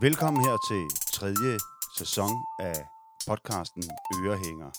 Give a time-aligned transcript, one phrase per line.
[0.00, 1.58] Velkommen her til tredje
[1.98, 2.30] sæson
[2.60, 2.86] af
[3.28, 3.82] podcasten
[4.24, 4.70] Ørehænger.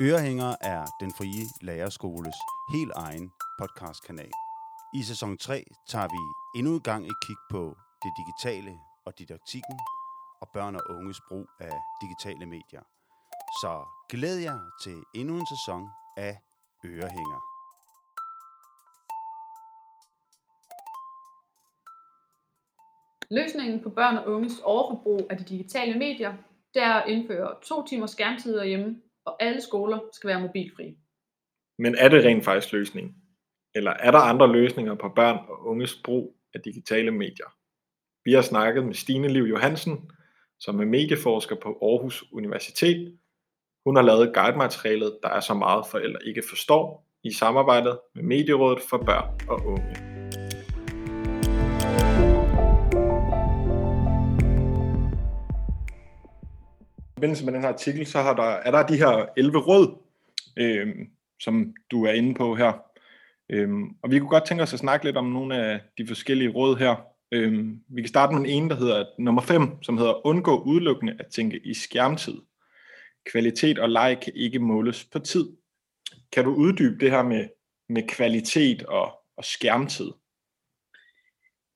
[0.00, 2.34] Ørehænger er den frie lærerskoles
[2.72, 4.30] helt egen podcastkanal.
[4.94, 9.78] I sæson 3 tager vi endnu en gang et kig på det digitale og didaktikken
[10.40, 12.82] og børn og unges brug af digitale medier.
[13.62, 16.38] Så glæd jer til endnu en sæson af
[16.84, 17.51] Ørehænger.
[23.32, 26.34] Løsningen på børn og unges overforbrug af de digitale medier,
[26.74, 30.96] det er at indføre to timers skærmtid derhjemme, og alle skoler skal være mobilfri.
[31.78, 33.14] Men er det rent faktisk løsningen?
[33.74, 37.56] Eller er der andre løsninger på børn og unges brug af digitale medier?
[38.24, 40.10] Vi har snakket med Stine Liv Johansen,
[40.60, 43.18] som er medieforsker på Aarhus Universitet.
[43.86, 48.82] Hun har lavet guidematerialet, der er så meget forældre ikke forstår, i samarbejdet med Medierådet
[48.90, 50.11] for Børn og Unge.
[57.22, 59.98] Forbindelse med den her artikel, så har der, er der de her 11 råd,
[60.56, 60.88] øh,
[61.40, 62.72] som du er inde på her.
[63.50, 66.50] Øhm, og vi kunne godt tænke os at snakke lidt om nogle af de forskellige
[66.50, 66.94] råd her.
[67.32, 71.16] Øhm, vi kan starte med en ene, der hedder nummer 5, som hedder undgå udelukkende
[71.18, 72.34] at tænke i skærmtid.
[73.32, 75.48] Kvalitet og leg kan ikke måles på tid.
[76.32, 77.48] Kan du uddybe det her med,
[77.88, 80.10] med kvalitet og, og skærmtid?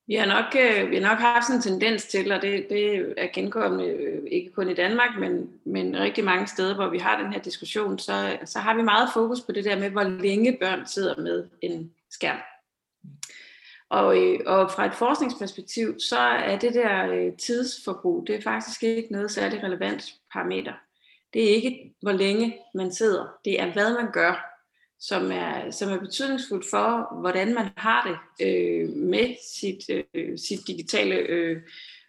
[0.08, 3.14] Vi har nok, øh, vi har nok haft sådan en tendens til, og det, det
[3.16, 7.22] er genkommende øh, ikke kun i Danmark, men, men rigtig mange steder, hvor vi har
[7.22, 10.58] den her diskussion, så, så har vi meget fokus på det der med, hvor længe
[10.60, 12.38] børn sidder med en skærm.
[13.88, 18.82] Og, øh, og fra et forskningsperspektiv, så er det der øh, tidsforbrug, det er faktisk
[18.82, 20.72] ikke noget særligt relevant parameter.
[21.32, 24.55] Det er ikke, hvor længe man sidder, det er, hvad man gør
[25.00, 30.66] som er, som er betydningsfuldt for, hvordan man har det øh, med sit, øh, sit
[30.66, 31.56] digitale øh,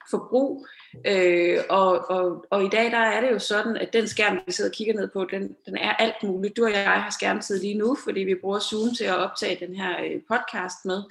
[0.09, 0.67] forbrug.
[1.08, 4.52] Øh, og, og, og i dag der er det jo sådan, at den skærm, vi
[4.52, 6.58] sidder og kigger ned på, den, den er alt muligt.
[6.58, 9.76] Du og jeg har skærmtid lige nu, fordi vi bruger Zoom til at optage den
[9.76, 11.03] her øh, podcast med.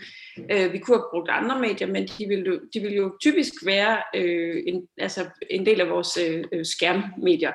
[0.50, 3.52] Øh, vi kunne have brugt andre medier, men de vil jo, de vil jo typisk
[3.64, 7.52] være øh, en, altså en del af vores øh, øh, skærmmedier.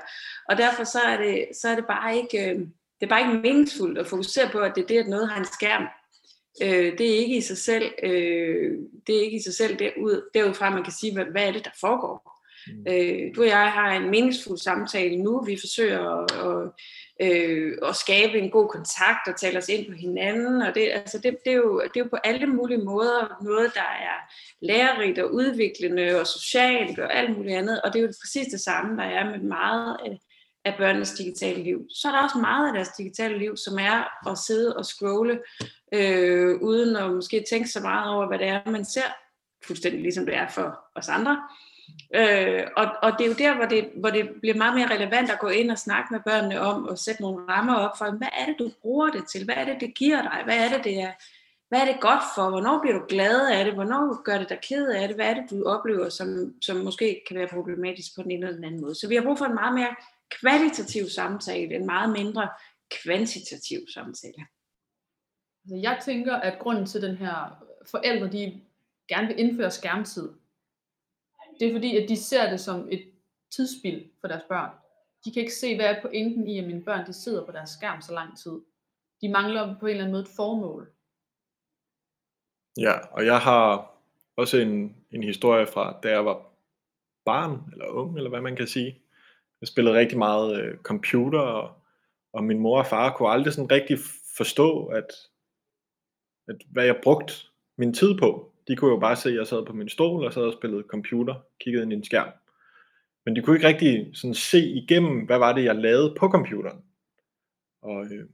[0.49, 2.51] Og derfor så er det, så er det bare ikke...
[2.51, 2.61] Øh,
[3.01, 5.39] det er bare ikke meningsfuldt at fokusere på, at det er det, at noget har
[5.39, 5.87] en skærm.
[6.63, 8.71] Øh, det er ikke i sig selv, øh,
[9.07, 11.65] det er ikke i sig selv derud, derudfra, man kan sige, hvad, hvad er det,
[11.65, 12.31] der foregår.
[12.67, 12.85] Mm.
[12.89, 15.43] Øh, du og jeg har en meningsfuld samtale nu.
[15.43, 16.71] Vi forsøger at, at,
[17.27, 20.61] øh, at skabe en god kontakt og tale os ind på hinanden.
[20.61, 23.71] Og det, altså det, det, er jo, det er jo på alle mulige måder noget,
[23.73, 24.17] der er
[24.61, 27.81] lærerigt og udviklende og socialt og alt muligt andet.
[27.81, 29.97] Og det er jo præcis det samme, der er med meget
[30.65, 31.85] af børnenes digitale liv.
[31.89, 35.39] Så er der også meget af deres digitale liv, som er at sidde og scrolle,
[35.93, 39.11] øh, uden at måske tænke så meget over, hvad det er, man ser,
[39.65, 41.43] fuldstændig ligesom det er for os andre.
[42.15, 45.31] Øh, og, og det er jo der, hvor det, hvor det bliver meget mere relevant
[45.31, 48.27] at gå ind og snakke med børnene om og sætte nogle rammer op for, hvad
[48.39, 49.45] er det, du bruger det til?
[49.45, 50.41] Hvad er det, det giver dig?
[50.45, 51.11] Hvad er det, det er,
[51.69, 52.49] hvad er det godt for?
[52.49, 53.73] Hvornår bliver du glad af det?
[53.73, 55.17] Hvornår gør det dig ked af det?
[55.17, 58.55] Hvad er det, du oplever, som, som måske kan være problematisk på den ene eller
[58.55, 58.95] den anden måde?
[58.95, 59.95] Så vi har brug for en meget mere
[60.39, 62.49] kvalitativ samtale, en meget mindre
[63.03, 64.45] kvantitativ samtale.
[65.63, 68.61] Altså, jeg tænker, at grunden til den her forældre, de
[69.07, 70.29] gerne vil indføre skærmtid,
[71.59, 73.11] det er fordi, at de ser det som et
[73.51, 74.71] tidsspil for deres børn.
[75.25, 77.69] De kan ikke se, hvad er pointen i, at mine børn de sidder på deres
[77.69, 78.61] skærm så lang tid.
[79.21, 80.91] De mangler på en eller anden måde et formål.
[82.77, 83.91] Ja, og jeg har
[84.35, 86.45] også en, en historie fra, da jeg var
[87.25, 89.01] barn, eller ung, eller hvad man kan sige.
[89.61, 91.75] Jeg spillede rigtig meget øh, computer, og,
[92.33, 93.97] og min mor og far kunne aldrig sådan rigtig
[94.37, 95.07] forstå, at,
[96.47, 97.33] at hvad jeg brugte
[97.77, 98.51] min tid på.
[98.67, 100.83] De kunne jo bare se, at jeg sad på min stol og sad og spillede
[100.87, 102.29] computer, kiggede ind i en skærm.
[103.25, 106.83] Men de kunne ikke rigtig sådan se igennem, hvad var det, jeg lavede på computeren.
[107.81, 108.25] Og øh,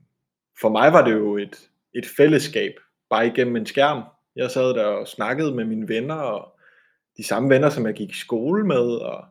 [0.60, 2.72] for mig var det jo et, et fællesskab,
[3.10, 4.02] bare igennem en skærm.
[4.36, 6.58] Jeg sad der og snakkede med mine venner, og
[7.16, 9.24] de samme venner, som jeg gik i skole med, og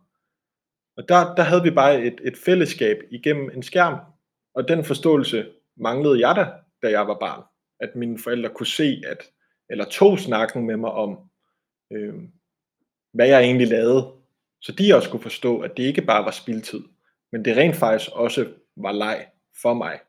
[0.97, 3.99] og der, der havde vi bare et, et fællesskab igennem en skærm,
[4.55, 6.47] og den forståelse manglede jeg da,
[6.83, 7.43] da jeg var barn.
[7.79, 9.23] At mine forældre kunne se, at,
[9.69, 11.29] eller tog snakken med mig om,
[11.91, 12.13] øh,
[13.13, 14.11] hvad jeg egentlig lavede.
[14.61, 16.83] Så de også kunne forstå, at det ikke bare var spildtid,
[17.31, 19.27] men det rent faktisk også var leg
[19.61, 19.99] for mig.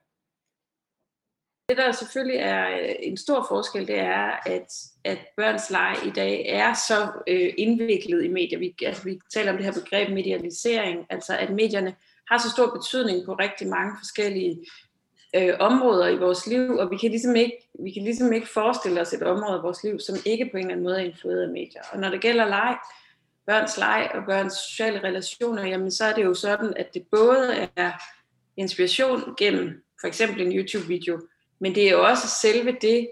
[1.69, 4.73] Det der selvfølgelig er øh, en stor forskel, det er, at,
[5.05, 8.59] at børns leg i dag er så øh, indviklet i medier.
[8.59, 11.95] Vi, altså, vi taler om det her begreb medialisering, altså at medierne
[12.31, 14.67] har så stor betydning på rigtig mange forskellige
[15.37, 19.01] øh, områder i vores liv, og vi kan, ligesom ikke, vi kan ligesom ikke forestille
[19.01, 21.43] os et område af vores liv, som ikke på en eller anden måde er influeret
[21.43, 21.83] af medier.
[21.93, 22.77] Og når det gælder leg,
[23.47, 27.69] børns leg og børns sociale relationer, jamen så er det jo sådan, at det både
[27.77, 27.93] er
[28.57, 31.21] inspiration gennem for eksempel en YouTube-video,
[31.61, 33.09] men det er jo også selve det,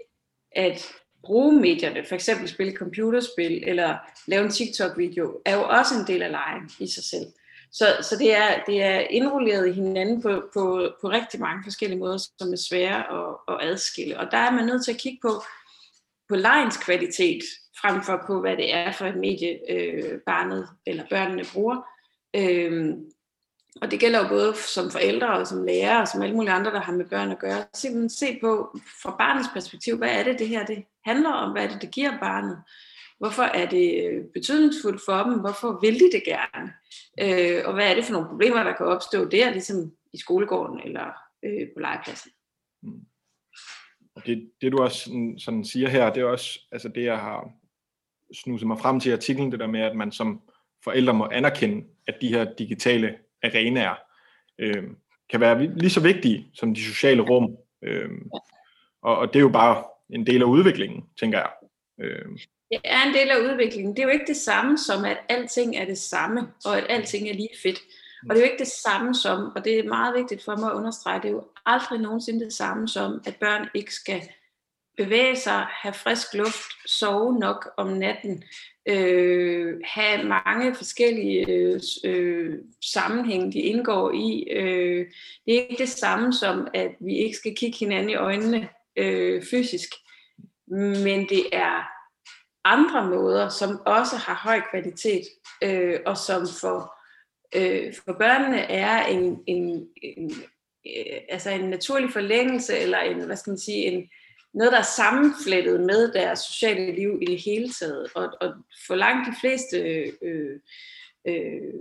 [0.51, 0.91] at
[1.23, 3.97] bruge medierne, for eksempel spille computerspil eller
[4.27, 7.25] lave en TikTok-video, er jo også en del af lejen i sig selv.
[7.71, 11.99] Så, så det, er, det er indrulleret i hinanden på, på, på rigtig mange forskellige
[11.99, 14.19] måder, som er svære at, at adskille.
[14.19, 15.29] Og der er man nødt til at kigge på,
[16.29, 17.43] på lejens kvalitet,
[17.81, 21.81] frem for på, hvad det er for et medie, øh, barnet eller børnene bruger.
[22.35, 23.11] Øhm,
[23.81, 26.71] og det gælder jo både som forældre og som lærer og som alle mulige andre,
[26.71, 27.65] der har med børn at gøre.
[27.73, 31.63] Simpelthen se på fra barnets perspektiv, hvad er det det her det handler om, hvad
[31.63, 32.57] er det det giver barnet.
[33.19, 35.39] Hvorfor er det øh, betydningsfuldt for dem?
[35.39, 36.73] Hvorfor vil de det gerne?
[37.21, 40.79] Øh, og hvad er det for nogle problemer, der kan opstå der, ligesom i skolegården
[40.79, 41.05] eller
[41.45, 42.31] øh, på legepladsen?
[42.83, 43.01] Mm.
[44.15, 47.17] Og det, det du også sådan, sådan siger her, det er også altså det, jeg
[47.17, 47.49] har
[48.33, 50.41] snuset mig frem til i artiklen, det der med, at man som
[50.83, 53.95] forældre må anerkende, at de her digitale arenaer
[54.59, 54.83] øh,
[55.29, 57.57] kan være lige så vigtige som de sociale rum.
[57.83, 58.09] Øh,
[59.01, 61.51] og, og det er jo bare en del af udviklingen, tænker jeg.
[62.01, 62.25] Øh,
[62.71, 63.95] det er en del af udviklingen.
[63.95, 67.29] Det er jo ikke det samme som, at alting er det samme, og at alting
[67.29, 67.79] er lige fedt.
[68.29, 70.69] Og det er jo ikke det samme som, og det er meget vigtigt for mig
[70.71, 74.21] at understrege, det er jo aldrig nogensinde det samme som, at børn ikke skal
[74.97, 78.43] bevæge sig, have frisk luft, sove nok om natten,
[78.87, 84.47] øh, have mange forskellige øh, øh sammenhæng, sammenhænge, de indgår i.
[84.51, 85.05] Øh,
[85.45, 89.43] det er ikke det samme som, at vi ikke skal kigge hinanden i øjnene øh,
[89.43, 89.89] fysisk,
[90.67, 91.97] men det er
[92.65, 95.23] andre måder, som også har høj kvalitet,
[95.63, 96.93] øh, og som for,
[97.55, 100.31] øh, for børnene er en, en, en,
[100.87, 104.09] øh, altså en naturlig forlængelse, eller en, hvad skal man sige, en,
[104.57, 108.07] noget, der er sammenflettet med deres sociale liv i det hele taget.
[108.15, 108.53] Og, og
[108.87, 109.77] for langt de fleste
[110.21, 110.59] øh,
[111.27, 111.73] øh,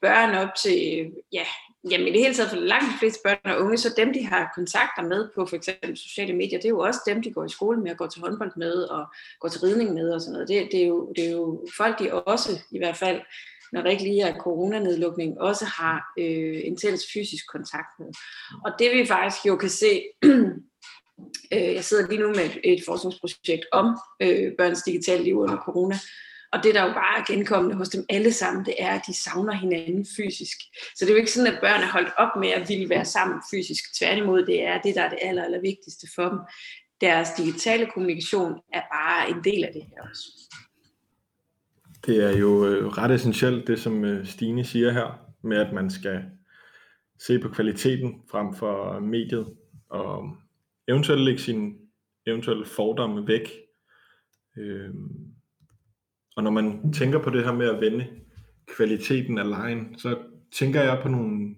[0.00, 1.44] børn op til, ja,
[1.90, 4.26] jamen i det hele taget for langt de fleste børn og unge, så dem, de
[4.26, 7.44] har kontakter med på for eksempel sociale medier, det er jo også dem, de går
[7.44, 9.06] i skole med og går til håndbold med og
[9.40, 10.48] går til ridning med og sådan noget.
[10.48, 13.20] Det, det, er, jo, det er jo folk, de også i hvert fald,
[13.72, 18.08] når der ikke lige er coronanedlukning, også har øh, intens fysisk kontakt med.
[18.64, 20.02] Og det vi faktisk jo kan se,
[21.52, 25.56] øh, jeg sidder lige nu med et, et forskningsprojekt om øh, børns digitale liv under
[25.56, 25.98] corona,
[26.54, 29.14] og det, der jo bare er genkommende hos dem alle sammen, det er, at de
[29.14, 30.58] savner hinanden fysisk.
[30.96, 33.04] Så det er jo ikke sådan, at børn er holdt op med at ville være
[33.04, 33.84] sammen fysisk.
[33.98, 36.38] Tværtimod, det er det, der er det aller, aller vigtigste for dem.
[37.00, 40.22] Deres digitale kommunikation er bare en del af det her også.
[42.06, 45.90] Det er jo øh, ret essentielt, det som øh, Stine siger her, med at man
[45.90, 46.22] skal
[47.18, 49.46] se på kvaliteten frem for øh, mediet,
[49.90, 50.36] og
[50.88, 51.74] eventuelt lægge sine
[52.26, 53.50] eventuelle fordomme væk.
[54.56, 55.34] Øhm,
[56.36, 58.06] og når man tænker på det her med at vende
[58.66, 60.18] kvaliteten af lejen, så
[60.52, 61.56] tænker jeg på nogle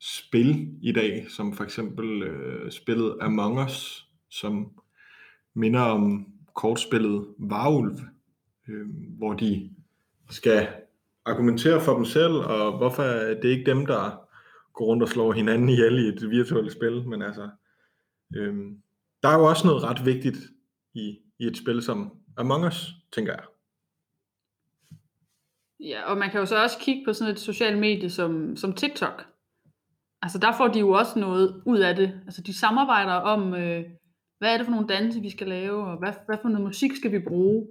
[0.00, 4.72] spil i dag, som for eksempel øh, spillet Among Us, som
[5.54, 7.98] minder om kortspillet Varulv,
[8.68, 8.86] øh,
[9.18, 9.70] hvor de
[10.30, 10.68] skal
[11.24, 14.26] argumentere for dem selv, og hvorfor er det ikke dem, der
[14.72, 17.48] går rundt og slår hinanden ihjel i et virtuelt spil, men altså,
[18.36, 18.54] øh,
[19.22, 20.38] der er jo også noget ret vigtigt
[20.94, 23.44] i, i et spil som Among Us, tænker jeg.
[25.80, 28.72] Ja, og man kan jo så også kigge på sådan et socialt medie som, som
[28.72, 29.26] TikTok.
[30.22, 32.20] Altså der får de jo også noget ud af det.
[32.24, 33.84] Altså de samarbejder om, øh,
[34.38, 36.96] hvad er det for nogle danse, vi skal lave, og hvad, hvad for noget musik
[36.96, 37.68] skal vi bruge.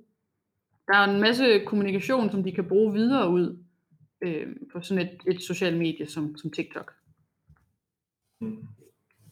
[0.88, 3.63] Der er en masse kommunikation, som de kan bruge videre ud
[4.22, 6.94] øh, på sådan et, et socialt medie som, som TikTok.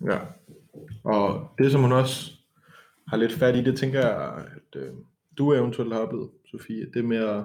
[0.05, 0.19] Ja,
[1.03, 2.31] og det som hun også
[3.07, 4.93] har lidt fat i, det tænker jeg, at øh,
[5.37, 7.43] du eventuelt har oplevet, Sofie, det med at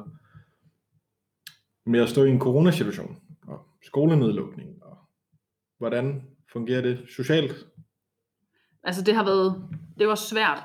[1.87, 4.99] med at stå i en coronasituation og skolenedlukning, og
[5.79, 6.23] hvordan
[6.53, 7.67] fungerer det socialt?
[8.85, 10.63] Altså det har været, det var svært,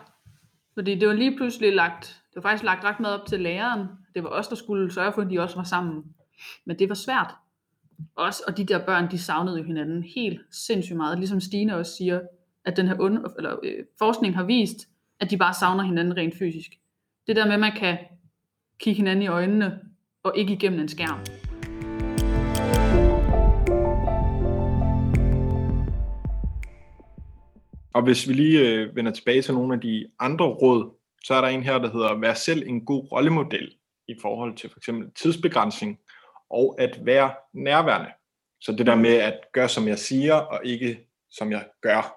[0.74, 3.88] fordi det var lige pludselig lagt, det var faktisk lagt ret meget op til læreren.
[4.16, 6.04] Det var os, der skulle sørge for, at de også var sammen.
[6.66, 7.34] Men det var svært.
[8.16, 11.20] Også, og de der børn, de savnede jo hinanden helt sindssygt meget.
[11.20, 12.22] Ligesom Stine også siger,
[12.68, 14.78] at den her under, eller, øh, forskning har vist,
[15.20, 16.72] at de bare savner hinanden rent fysisk.
[17.28, 17.98] Det der med, at man kan
[18.80, 19.80] kigge hinanden i øjnene
[20.24, 21.20] og ikke igennem en skærm.
[27.94, 30.92] Og hvis vi lige øh, vender tilbage til nogle af de andre råd,
[31.24, 33.72] så er der en her, der hedder, vær selv en god rollemodel
[34.08, 36.00] i forhold til for eksempel tidsbegrænsning
[36.50, 38.10] og at være nærværende.
[38.62, 42.17] Så det der med at gøre, som jeg siger, og ikke som jeg gør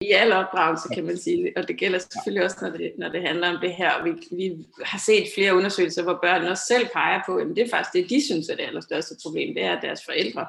[0.00, 1.52] i al opdragelse, kan man sige.
[1.56, 4.04] Og det gælder selvfølgelig også, når det, når det handler om det her.
[4.04, 7.70] Vi, vi har set flere undersøgelser, hvor børn også selv peger på, at det er
[7.70, 10.46] faktisk det, de synes er det allerstørste problem, det er, at deres forældre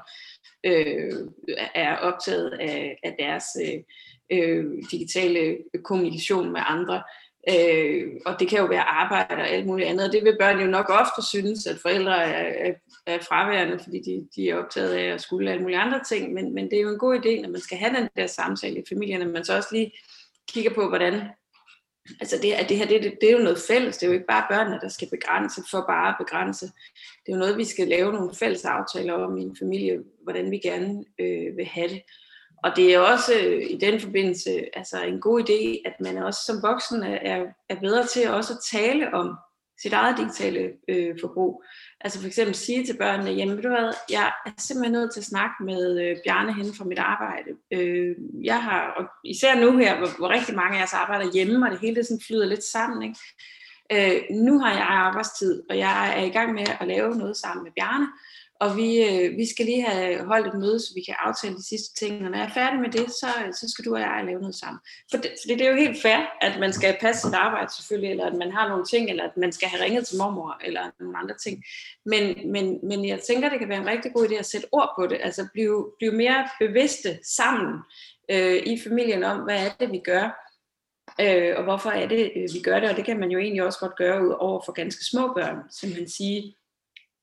[0.66, 1.28] øh,
[1.76, 3.80] er optaget af, af deres øh,
[4.32, 7.04] øh digitale kommunikation med andre.
[7.50, 10.60] Øh, og det kan jo være arbejde og alt muligt andet, og det vil børn
[10.60, 12.74] jo nok ofte synes, at forældre er, er,
[13.06, 16.54] er fraværende, fordi de, de er optaget af at skulle alle mulige andre ting, men,
[16.54, 18.84] men det er jo en god idé, når man skal have den der samtale i
[18.90, 19.92] familien, at man så også lige
[20.48, 21.22] kigger på, hvordan
[22.20, 23.98] Altså det, at det her, det, det er jo noget fælles.
[23.98, 26.66] Det er jo ikke bare børnene, der skal begrænse for bare at begrænse.
[27.26, 30.52] Det er jo noget, vi skal lave nogle fælles aftaler om i en familie, hvordan
[30.52, 32.02] vi gerne øh, vil have det.
[32.64, 36.42] Og det er også øh, i den forbindelse altså en god idé, at man også
[36.46, 39.38] som voksen er, er bedre til også at tale om
[39.82, 41.64] sit eget digitale øh, forbrug.
[42.02, 45.20] Altså for eksempel sige til børnene, jamen ved du hvad, jeg er simpelthen nødt til
[45.20, 47.50] at snakke med øh, Bjarne hen fra mit arbejde.
[47.72, 51.66] Øh, jeg har, og især nu her, hvor, hvor rigtig mange af os arbejder hjemme,
[51.66, 53.20] og det hele sådan flyder lidt sammen, ikke?
[53.94, 57.64] Øh, nu har jeg arbejdstid, og jeg er i gang med at lave noget sammen
[57.64, 58.08] med Bjarne,
[58.62, 61.68] og vi, øh, vi skal lige have holdt et møde, så vi kan aftale de
[61.68, 62.26] sidste ting.
[62.26, 64.40] Og når jeg er færdig med det, så, øh, så skal du og jeg lave
[64.40, 64.80] noget sammen.
[65.12, 68.12] For det, for det er jo helt fair, at man skal passe sit arbejde selvfølgelig,
[68.12, 70.84] eller at man har nogle ting, eller at man skal have ringet til mormor, eller
[71.00, 71.64] nogle andre ting.
[72.06, 74.94] Men, men, men jeg tænker, det kan være en rigtig god idé at sætte ord
[75.00, 77.74] på det, altså blive, blive mere bevidste sammen
[78.32, 80.26] øh, i familien om, hvad er det, vi gør.
[81.22, 83.64] Øh, og hvorfor er det, øh, vi gør det, og det kan man jo egentlig
[83.64, 86.56] også godt gøre ud over for ganske små børn, simpelthen sige,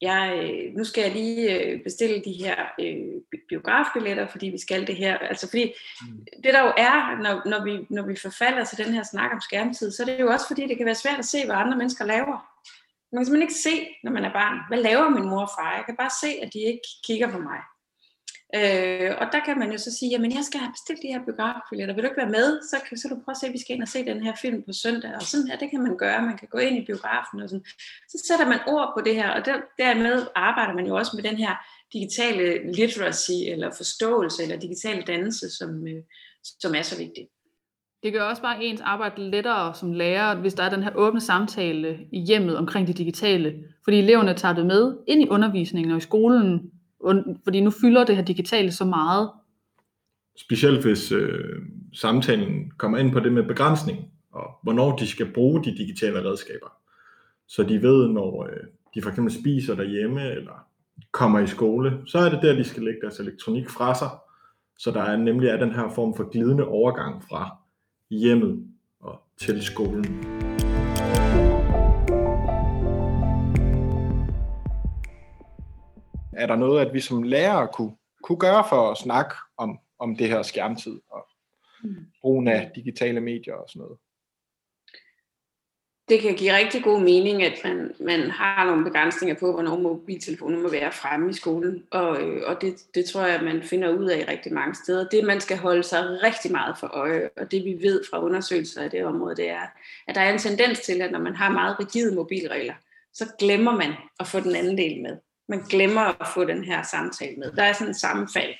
[0.00, 4.86] jeg, øh, nu skal jeg lige øh, bestille de her øh, biografbilletter, fordi vi skal
[4.86, 5.18] det her.
[5.18, 6.26] Altså fordi mm.
[6.44, 9.40] det der jo er, når, når, vi, når vi forfalder til den her snak om
[9.40, 11.78] skærmtid, så er det jo også fordi, det kan være svært at se, hvad andre
[11.78, 12.36] mennesker laver.
[13.12, 15.76] Man kan simpelthen ikke se, når man er barn, hvad laver min mor og far?
[15.76, 17.58] Jeg kan bare se, at de ikke kigger på mig.
[18.54, 21.24] Øh, og der kan man jo så sige, jamen jeg skal have bestilt de her
[21.24, 22.62] biografbilletter, vil du ikke være med?
[22.70, 24.34] Så kan så du prøve at se, at vi skal ind og se den her
[24.42, 26.84] film på søndag, og sådan her, det kan man gøre, man kan gå ind i
[26.84, 27.64] biografen og sådan.
[28.08, 31.24] Så sætter man ord på det her, og der, dermed arbejder man jo også med
[31.30, 31.52] den her
[31.92, 36.02] digitale literacy, eller forståelse, eller digital dannelse, som, øh,
[36.60, 37.28] som er så vigtig.
[38.02, 41.20] Det gør også bare ens arbejde lettere som lærer, hvis der er den her åbne
[41.20, 43.64] samtale i hjemmet omkring det digitale.
[43.84, 46.70] Fordi eleverne tager det med ind i undervisningen og i skolen,
[47.44, 49.30] fordi nu fylder det her digitale så meget.
[50.36, 51.62] Specielt hvis øh,
[51.92, 53.98] samtalen kommer ind på det med begrænsning,
[54.32, 56.72] og hvornår de skal bruge de digitale redskaber.
[57.48, 60.68] Så de ved, når øh, de for eksempel spiser derhjemme, eller
[61.12, 64.10] kommer i skole, så er det der, de skal lægge deres elektronik fra sig.
[64.78, 67.56] Så der er nemlig er den her form for glidende overgang fra
[68.10, 68.66] hjemmet
[69.00, 70.04] og til skolen.
[76.38, 77.92] Er der noget, at vi som lærere kunne,
[78.22, 81.26] kunne gøre for at snakke om, om det her skærmtid og
[81.84, 81.96] mm.
[82.20, 83.98] brugen af digitale medier og sådan noget?
[86.08, 90.58] Det kan give rigtig god mening, at man, man har nogle begrænsninger på, hvornår mobiltelefoner
[90.58, 91.84] må være fremme i skolen.
[91.90, 95.08] Og, øh, og det, det tror jeg, man finder ud af rigtig mange steder.
[95.08, 98.82] Det, man skal holde sig rigtig meget for øje, og det vi ved fra undersøgelser
[98.82, 99.66] af det område, det er,
[100.06, 102.74] at der er en tendens til, at når man har meget rigide mobilregler,
[103.12, 105.16] så glemmer man at få den anden del med
[105.48, 107.52] man glemmer at få den her samtale med.
[107.52, 108.54] Der er sådan en sammenfald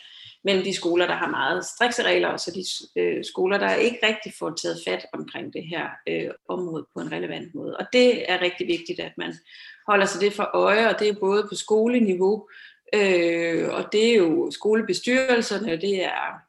[0.44, 2.64] mellem de skoler, der har meget strikse regler, og så de
[3.00, 7.12] øh, skoler, der ikke rigtig får taget fat omkring det her øh, område på en
[7.12, 7.76] relevant måde.
[7.76, 9.34] Og det er rigtig vigtigt, at man
[9.88, 12.48] holder sig det for øje, og det er både på skoleniveau,
[12.94, 16.48] øh, og det er jo skolebestyrelserne, det er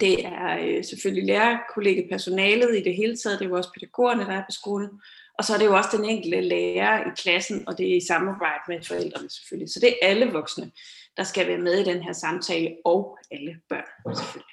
[0.00, 4.32] det er øh, selvfølgelig lærerkollegepersonalet i det hele taget, det er jo også pædagogerne, der
[4.32, 4.90] er på skolen,
[5.38, 8.06] og så er det jo også den enkelte lærer i klassen, og det er i
[8.06, 9.72] samarbejde med forældrene selvfølgelig.
[9.72, 10.70] Så det er alle voksne,
[11.16, 14.52] der skal være med i den her samtale, og alle børn selvfølgelig.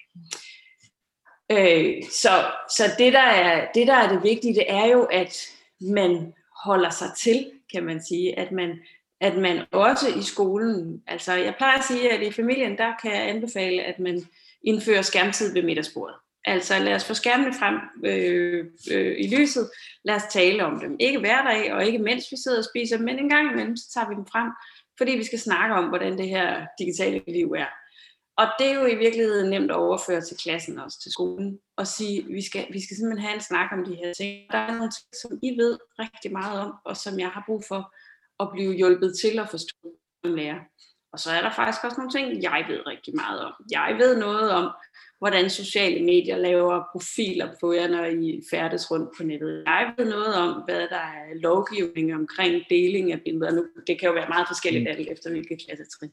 [1.51, 2.29] Øh, så
[2.69, 5.47] så det, der er, det, der er det vigtige, det er jo, at
[5.81, 6.33] man
[6.65, 8.79] holder sig til, kan man sige, at man,
[9.21, 13.11] at man også i skolen, altså jeg plejer at sige, at i familien, der kan
[13.11, 14.27] jeg anbefale, at man
[14.63, 16.15] indfører skærmtid ved middagsbordet.
[16.45, 19.69] Altså lad os få skærmene frem øh, øh, i lyset,
[20.03, 20.95] lad os tale om dem.
[20.99, 23.91] Ikke hver dag, og ikke mens vi sidder og spiser, men en gang imellem, så
[23.93, 24.51] tager vi dem frem,
[24.97, 27.67] fordi vi skal snakke om, hvordan det her digitale liv er.
[28.37, 31.87] Og det er jo i virkeligheden nemt at overføre til klassen også, til skolen, og
[31.87, 34.51] sige, vi skal, vi skal simpelthen have en snak om de her ting.
[34.51, 37.63] Der er nogle ting, som I ved rigtig meget om, og som jeg har brug
[37.67, 37.95] for
[38.43, 39.87] at blive hjulpet til at forstå
[40.25, 40.59] som lærer.
[41.13, 43.53] Og så er der faktisk også nogle ting, jeg ved rigtig meget om.
[43.71, 44.71] Jeg ved noget om,
[45.19, 49.63] hvordan sociale medier laver profiler på jer, når I færdes rundt på nettet.
[49.65, 53.51] Jeg ved noget om, hvad der er lovgivning omkring deling af billeder.
[53.51, 54.91] Nu, det kan jo være meget forskelligt mm.
[54.91, 56.11] alt efter hvilket klassetrin.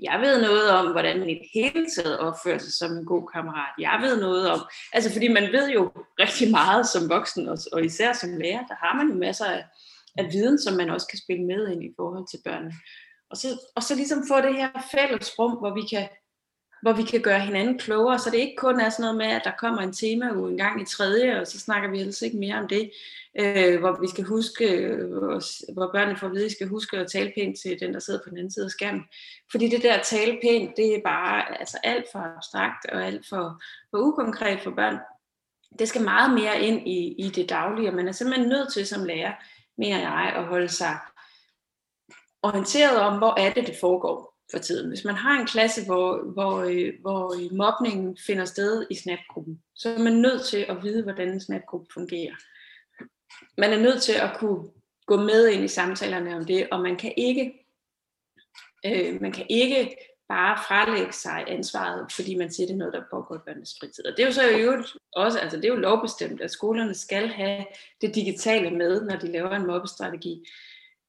[0.00, 3.28] Jeg ved noget om, hvordan man i det hele taget opfører sig som en god
[3.34, 3.74] kammerat.
[3.78, 4.60] Jeg ved noget om,
[4.92, 8.74] altså fordi man ved jo rigtig meget som voksen, og, og især som lærer, der
[8.84, 9.64] har man jo masser af,
[10.18, 12.74] af viden, som man også kan spille med ind i forhold til børnene.
[13.30, 16.08] Og så, og så ligesom få det her fælles rum, hvor vi kan
[16.82, 19.42] hvor vi kan gøre hinanden klogere, så det ikke kun er sådan noget med, at
[19.44, 22.58] der kommer en tema en gang i tredje, og så snakker vi helst ikke mere
[22.58, 22.90] om det,
[23.40, 25.10] øh, hvor vi skal huske, øh,
[25.72, 28.00] hvor børnene får at vide, at vi skal huske at tale pænt til den, der
[28.00, 29.04] sidder på den anden side af skærmen.
[29.50, 33.28] Fordi det der at tale pænt, det er bare altså alt for abstrakt og alt
[33.28, 34.98] for, for ukonkret for børn.
[35.78, 38.86] Det skal meget mere ind i, i det daglige, og man er simpelthen nødt til
[38.86, 39.32] som lærer,
[39.78, 40.98] mener jeg, at holde sig
[42.42, 44.88] orienteret om, hvor er det, det foregår for tiden.
[44.88, 49.62] Hvis man har en klasse, hvor, hvor, øh, hvor øh, mobningen finder sted i snapgruppen,
[49.74, 52.34] så er man nødt til at vide, hvordan en snapgruppe fungerer.
[53.58, 54.64] Man er nødt til at kunne
[55.06, 57.66] gå med ind i samtalerne om det, og man kan ikke,
[58.86, 59.96] øh, man kan ikke
[60.28, 64.06] bare frelægge sig ansvaret, fordi man siger, det er noget, der pågår i børnenes fritid.
[64.06, 66.94] Og det er jo så i øvrigt også, altså det er jo lovbestemt, at skolerne
[66.94, 67.64] skal have
[68.00, 70.44] det digitale med, når de laver en mobbestrategi.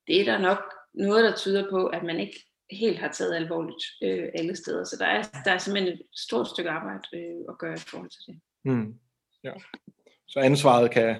[0.08, 0.60] Det er der nok
[0.94, 4.84] noget, der tyder på, at man ikke helt har taget alvorligt øh, alle steder.
[4.84, 8.10] Så der er, der er simpelthen et stort stykke arbejde øh, at gøre i forhold
[8.10, 8.40] til det.
[8.66, 9.00] Mm.
[9.44, 9.54] Ja.
[10.28, 11.16] Så ansvaret kan,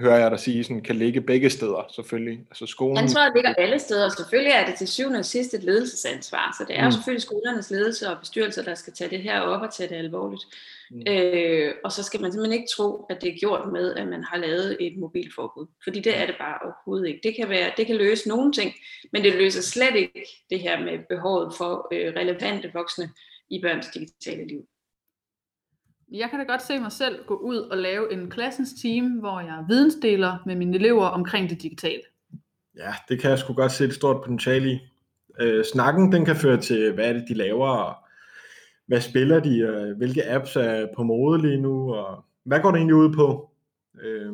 [0.00, 2.38] hører jeg dig sige, sådan, kan ligge begge steder selvfølgelig.
[2.50, 2.98] Altså skolen...
[2.98, 6.54] Ansvaret ligger alle steder, og selvfølgelig er det til syvende og sidst et ledelsesansvar.
[6.58, 6.84] Så det er mm.
[6.84, 9.96] jo selvfølgelig skolernes ledelse og bestyrelser, der skal tage det her op og tage det
[9.96, 10.42] alvorligt.
[10.90, 11.02] Mm.
[11.08, 14.24] Øh, og så skal man simpelthen ikke tro, at det er gjort med, at man
[14.24, 15.66] har lavet et mobilforbud.
[15.84, 17.20] Fordi det er det bare overhovedet ikke.
[17.22, 18.72] Det kan, være, det kan løse nogle ting,
[19.12, 23.10] men det løser slet ikke det her med behovet for øh, relevante voksne
[23.50, 24.66] i børns digitale liv.
[26.12, 29.40] Jeg kan da godt se mig selv gå ud og lave en klassens team, hvor
[29.40, 32.02] jeg vidensdeler med mine elever omkring det digitale.
[32.76, 34.78] Ja, det kan jeg sgu godt se et stort potentiale i.
[35.40, 37.94] Øh, snakken den kan føre til, hvad er det, de laver, og
[38.86, 42.78] hvad spiller de, og hvilke apps er på mode lige nu, og hvad går det
[42.78, 43.50] egentlig ud på?
[44.02, 44.32] Øh,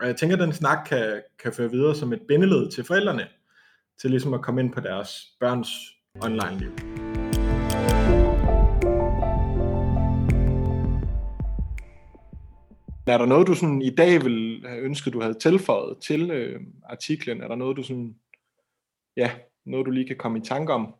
[0.00, 3.26] og jeg tænker, at den snak kan, kan føre videre som et bindeled til forældrene,
[4.00, 5.68] til ligesom at komme ind på deres børns
[6.22, 6.93] online-liv.
[13.06, 16.60] Er der noget, du sådan i dag vil have ønsket, du havde tilføjet til øh,
[16.84, 17.40] artiklen?
[17.40, 18.16] Er der noget, du sådan,
[19.16, 19.30] ja,
[19.64, 20.94] noget du lige kan komme i tanke om?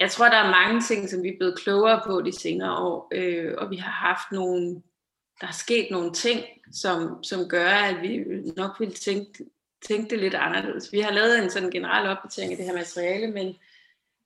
[0.00, 3.08] Jeg tror, der er mange ting, som vi er blevet klogere på de senere år,
[3.14, 4.82] øh, og vi har haft nogle,
[5.40, 6.40] der er sket nogle ting,
[6.72, 8.24] som, som gør, at vi
[8.56, 9.44] nok vil tænke,
[9.88, 10.92] tænke det lidt anderledes.
[10.92, 13.56] Vi har lavet en sådan generel opdatering af det her materiale, men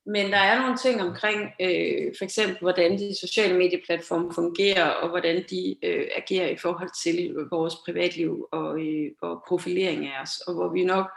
[0.07, 5.09] men der er nogle ting omkring, øh, for eksempel hvordan de sociale medieplatforme fungerer, og
[5.09, 10.39] hvordan de øh, agerer i forhold til vores privatliv og, øh, og profilering af os,
[10.47, 11.07] og hvor vi nok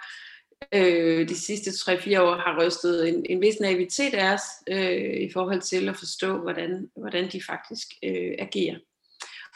[0.75, 5.31] øh, de sidste 3-4 år har rystet en, en vis naivitet af os øh, i
[5.33, 8.77] forhold til at forstå, hvordan, hvordan de faktisk øh, agerer.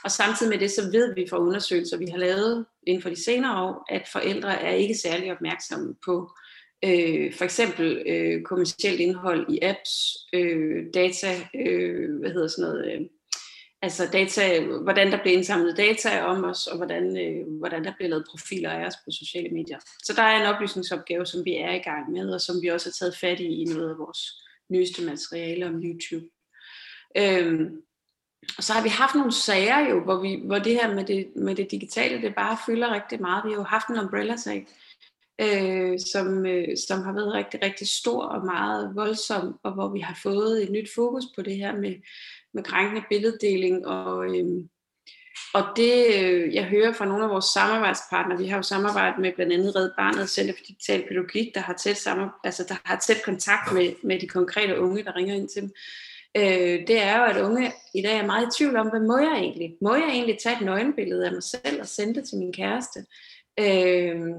[0.04, 3.24] Og samtidig med det, så ved vi fra undersøgelser, vi har lavet inden for de
[3.24, 6.30] senere år, at forældre er ikke særlig opmærksomme på
[6.84, 12.92] øh, for eksempel øh, kommersielt indhold i apps, øh, data, øh, hvad hedder sådan noget,
[12.92, 13.00] øh,
[13.82, 18.08] altså data, hvordan der bliver indsamlet data om os, og hvordan, øh, hvordan der bliver
[18.08, 19.78] lavet profiler af os på sociale medier.
[20.02, 22.88] Så der er en oplysningsopgave, som vi er i gang med, og som vi også
[22.88, 24.20] har taget fat i i noget af vores
[24.68, 26.26] nyeste materiale om YouTube.
[27.16, 27.82] Øhm,
[28.58, 31.36] og så har vi haft nogle sager jo, hvor, vi, hvor det her med det,
[31.36, 33.44] med det digitale, det bare fylder rigtig meget.
[33.44, 34.66] Vi har jo haft en umbrella-sag,
[35.40, 40.00] øh, som, øh, som har været rigtig, rigtig stor og meget voldsom, og hvor vi
[40.00, 41.94] har fået et nyt fokus på det her med,
[42.54, 43.86] med krænkende billeddeling.
[43.86, 44.46] Og, øh,
[45.54, 49.32] og det, øh, jeg hører fra nogle af vores samarbejdspartnere, vi har jo samarbejdet med
[49.32, 52.06] blandt andet Red Barnet Center for Digital Pædagogik, der har tæt,
[52.44, 55.72] altså, der har tæt kontakt med, med de konkrete unge, der ringer ind til dem.
[56.36, 59.18] Øh, det er jo, at unge i dag er meget i tvivl om, hvad må
[59.18, 59.76] jeg egentlig?
[59.80, 63.00] Må jeg egentlig tage et nøgenbillede af mig selv og sende det til min kæreste?
[63.00, 63.04] øh,
[63.60, 64.32] Øhm,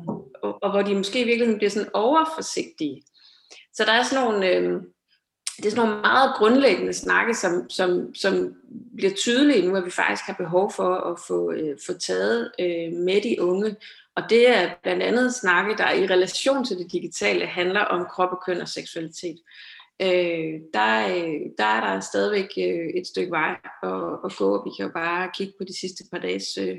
[0.44, 3.04] og, og hvor de måske i virkeligheden bliver sådan overforsigtige.
[3.74, 4.82] Så der er sådan nogle, øh,
[5.58, 8.54] det er sådan nogle meget grundlæggende snakke, som, som, som
[8.96, 12.94] bliver tydelige nu, at vi faktisk har behov for at få, øh, få taget øh,
[12.94, 13.76] med de unge.
[14.16, 18.32] Og det er blandt andet snakke, der i relation til det digitale handler om krop
[18.32, 19.40] og køn og seksualitet.
[20.02, 24.64] Øh, der, øh, der er der stadigvæk øh, et stykke vej at, at gå.
[24.64, 26.78] Vi kan jo bare kigge på de sidste par dages øh,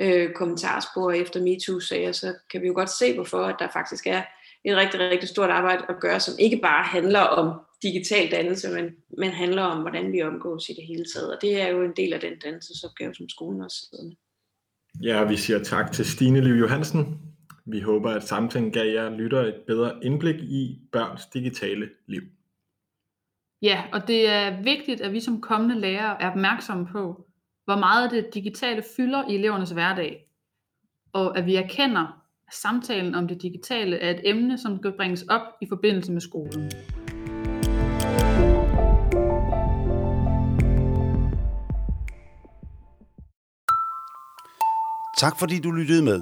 [0.00, 4.22] øh, kommentarspor efter MeToo-sager, så kan vi jo godt se, hvorfor at der faktisk er,
[4.64, 8.84] et rigtig, rigtig stort arbejde at gøre, som ikke bare handler om digital dannelse, men,
[9.18, 11.36] men handler om, hvordan vi omgås i det hele taget.
[11.36, 14.16] Og det er jo en del af den dannelsesopgave, som skolen også sidder med.
[15.02, 17.20] Ja, vi siger tak til Stine Liv Johansen.
[17.66, 22.22] Vi håber, at samtalen gav jer lytter et bedre indblik i børns digitale liv.
[23.62, 27.29] Ja, og det er vigtigt, at vi som kommende lærere er opmærksomme på,
[27.70, 30.26] hvor meget det digitale fylder i elevernes hverdag,
[31.12, 32.06] og at vi erkender,
[32.48, 36.20] at samtalen om det digitale er et emne, som skal bringes op i forbindelse med
[36.20, 36.70] skolen.
[45.18, 46.20] Tak fordi du lyttede med.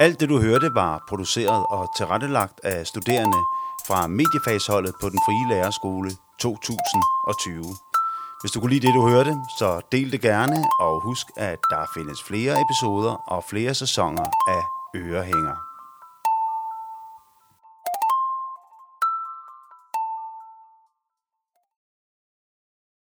[0.00, 3.38] Alt det du hørte var produceret og tilrettelagt af studerende
[3.86, 7.87] fra mediefagsholdet på den frie lærerskole 2020.
[8.40, 11.86] Hvis du kunne lide det, du hørte, så del det gerne, og husk, at der
[11.94, 14.62] findes flere episoder og flere sæsoner af
[14.96, 15.67] Ørehænger.